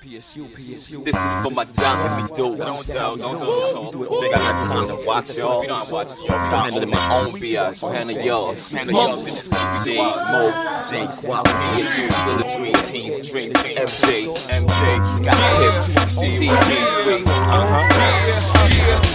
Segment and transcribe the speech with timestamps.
[0.00, 1.04] PSU, PSU.
[1.04, 2.56] This is for my down me do.
[2.56, 3.92] Don't tell, don't tell.
[3.92, 5.62] Think I got time to watch y'all.
[5.70, 8.72] I'm Handling my own BS, handle yours.
[8.72, 9.48] Handle yours.
[9.84, 10.50] J, Mo,
[10.88, 13.20] J, PSU, still a dream team.
[13.20, 14.82] Dream MJ, MJ,
[15.16, 17.26] Scott Hip, CG3.
[17.26, 18.60] Uh-huh.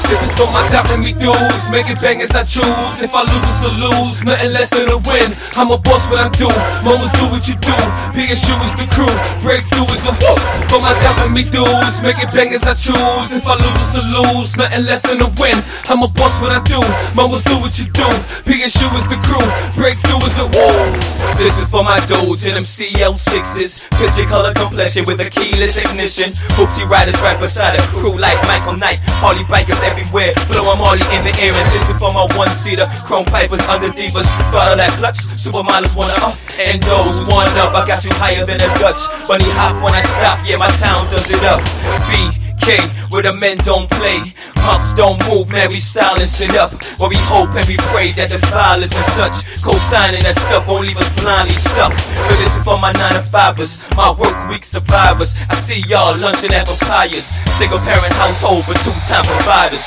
[0.06, 1.66] This is for my doubting me dudes.
[1.74, 2.62] Make it bang as I choose.
[3.02, 4.24] If I lose, it's a lose.
[4.24, 5.34] Nothing less than a win.
[5.58, 6.46] I'm a boss, what I do.
[6.86, 7.74] Moments do what you do.
[8.14, 9.10] PSU is the crew.
[9.42, 10.38] Breakthrough is a whoop.
[10.76, 12.04] For my doubting me dudes.
[12.04, 13.31] Make it bang as I choose.
[13.31, 14.59] If I lose, it's a lose.
[14.59, 15.55] Nothing less than a win.
[15.88, 16.84] I'm a boss, what I do.
[17.16, 18.04] Moments do what you do.
[18.44, 19.40] PSU is the crew.
[19.80, 20.91] Breakthrough is a whoop.
[21.40, 23.88] This is for my dudes in them CL6s.
[23.95, 26.36] Picture color complexion with a keyless ignition.
[26.59, 29.00] Hoopty riders right beside a crew like Michael Knight.
[29.23, 30.36] Harley bikers everywhere.
[30.52, 31.55] Blow them all in the air.
[31.55, 32.92] And this is for my one seater.
[33.08, 34.28] Chrome pipers under divas.
[34.52, 35.23] Throttle that clutch.
[35.39, 36.36] Supermodels wanna up.
[36.59, 37.72] And those one up.
[37.72, 39.08] I got you higher than a Dutch.
[39.23, 40.44] Bunny hop when I stop.
[40.44, 41.62] Yeah, my town does it up.
[42.10, 44.34] BK, where the men don't play.
[44.66, 46.73] Mouths don't move, man, we silence it up.
[46.98, 49.45] Where we hope and we pray that there's violence and such.
[49.62, 51.94] Co-signing that stuff won't leave us blindly stuck.
[52.26, 55.38] But is for my 9 to 5ers, my work week survivors.
[55.50, 57.30] I see y'all lunching at papayas.
[57.61, 59.86] Single parent household, but two time providers.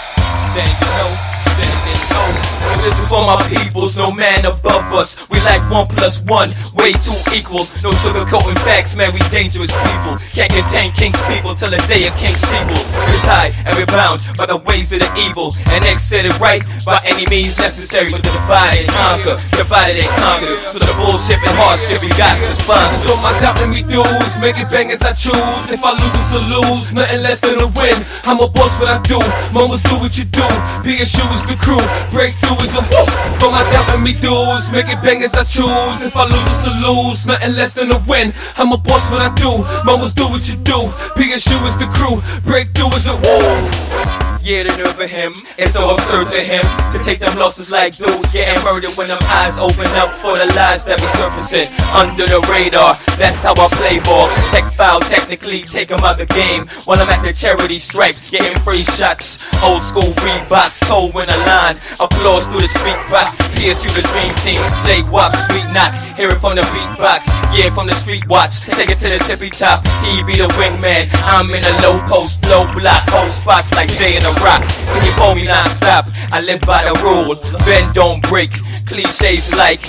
[0.55, 1.11] Stand you know,
[1.59, 2.58] stand you know.
[2.83, 5.29] This is for my peoples, no man above us.
[5.29, 7.67] We like one plus one, way too equal.
[7.83, 10.17] No sugarcoating facts, man, we dangerous people.
[10.33, 12.81] Can't contain king's people till the day of King Sequel.
[13.05, 15.53] We're tied and we're bound by the ways of the evil.
[15.75, 18.11] And X said it right, by any means necessary.
[18.11, 20.57] But the divide and conquer, divided and conquer.
[20.71, 23.09] So the bullshit and hardship we got to sponsor.
[23.09, 25.37] So my doubting me dudes, make it bang as I choose.
[25.69, 27.99] If I lose, it's a lose, nothing less than a win.
[28.25, 29.19] I'm a boss, what I do.
[29.53, 30.47] Moments do what you do.
[30.87, 31.83] PSU is the crew,
[32.15, 36.01] breakthrough is For my doubting me dudes, make it bang as I choose.
[36.03, 38.35] If I lose, it's a lose, nothing less than a win.
[38.57, 39.65] I'm a boss, what I do.
[39.85, 40.89] Moments do what you do.
[41.17, 44.29] PSU is the crew, breakthrough is a whoop.
[44.49, 47.97] Yeah, the nerve of him It's so absurd to him to take them losses like
[47.97, 52.25] dudes getting murdered when them eyes open up for the lies that be surfacing under
[52.25, 52.97] the radar.
[53.19, 54.31] That's how I play ball.
[54.55, 58.55] Tech foul, technically take him out the game while I'm at the charity stripes getting
[58.63, 59.43] free shots.
[59.63, 61.83] Old school Reeboks, toe in a line.
[61.99, 63.35] Applause through the speak box.
[63.59, 64.63] PSU the dream team.
[64.87, 65.91] J Gwop, sweet knock.
[66.15, 67.27] Hear it from the beatbox.
[67.51, 68.63] Yeah, from the street watch.
[68.63, 69.83] Take it to the tippy top.
[70.07, 71.11] He be the wingman.
[71.27, 74.63] I'm in a low post, low block, whole spots like Jay in the rock.
[74.95, 76.07] Can you phone me non-stop?
[76.31, 77.35] I live by the rule.
[77.67, 78.55] Bend don't break.
[78.87, 79.83] Cliches like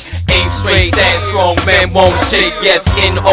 [0.48, 2.56] straight, stand strong, man won't shake.
[2.64, 3.28] Yes, in 08,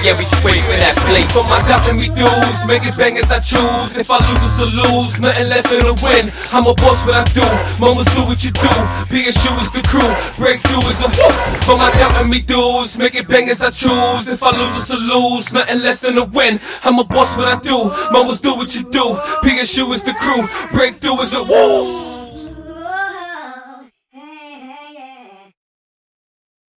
[0.00, 1.28] yeah, we with that plate.
[1.36, 3.92] For my doubting me dudes, make it bang as I choose.
[3.92, 6.32] If I lose, it's a lose, nothing less than a win.
[6.56, 7.44] I'm a boss, what I do.
[7.76, 8.72] Moments do what you do.
[9.12, 10.08] PSU is the crew,
[10.40, 11.36] breakthrough is a whoop.
[11.68, 14.24] For my doubting me dudes, make it bang as I choose.
[14.24, 16.60] If I lose, it's a lose, nothing less than a win.
[16.84, 17.92] I'm a boss, what I do.
[18.14, 19.18] Moments do what you do.
[19.44, 22.05] PSU is the crew, breakthrough is a whoop.